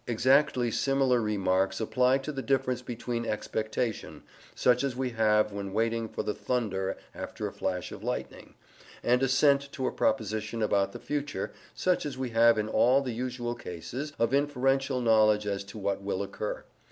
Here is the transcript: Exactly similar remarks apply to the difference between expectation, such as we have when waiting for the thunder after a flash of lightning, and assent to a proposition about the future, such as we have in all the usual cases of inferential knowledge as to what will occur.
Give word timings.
Exactly 0.07 0.71
similar 0.71 1.21
remarks 1.21 1.79
apply 1.79 2.17
to 2.17 2.31
the 2.31 2.41
difference 2.41 2.81
between 2.81 3.23
expectation, 3.23 4.23
such 4.55 4.83
as 4.83 4.95
we 4.95 5.11
have 5.11 5.51
when 5.53 5.73
waiting 5.73 6.09
for 6.09 6.23
the 6.23 6.33
thunder 6.33 6.97
after 7.13 7.45
a 7.45 7.53
flash 7.53 7.91
of 7.91 8.03
lightning, 8.03 8.55
and 9.03 9.21
assent 9.21 9.71
to 9.73 9.85
a 9.85 9.91
proposition 9.91 10.63
about 10.63 10.91
the 10.91 10.97
future, 10.99 11.51
such 11.75 12.03
as 12.03 12.17
we 12.17 12.31
have 12.31 12.57
in 12.57 12.67
all 12.67 13.03
the 13.03 13.13
usual 13.13 13.53
cases 13.53 14.11
of 14.17 14.33
inferential 14.33 15.01
knowledge 15.01 15.45
as 15.45 15.63
to 15.63 15.77
what 15.77 16.01
will 16.01 16.23
occur. 16.23 16.63